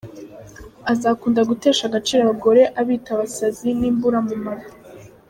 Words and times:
Azakunda 0.93 1.41
gutesha 1.49 1.83
agaciro 1.89 2.19
abagore 2.23 2.61
abita 2.81 3.09
abasazi 3.13 3.69
n’imburamumaro. 3.79 4.65